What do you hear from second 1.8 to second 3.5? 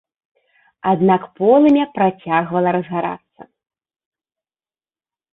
працягвала разгарацца.